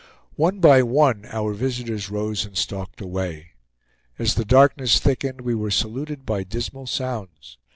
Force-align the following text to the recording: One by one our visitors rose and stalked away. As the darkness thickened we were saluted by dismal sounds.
One 0.35 0.59
by 0.59 0.81
one 0.81 1.27
our 1.27 1.53
visitors 1.53 2.09
rose 2.09 2.43
and 2.43 2.57
stalked 2.57 3.01
away. 3.01 3.51
As 4.17 4.33
the 4.33 4.43
darkness 4.43 4.99
thickened 4.99 5.41
we 5.41 5.53
were 5.53 5.69
saluted 5.69 6.25
by 6.25 6.43
dismal 6.43 6.87
sounds. 6.87 7.59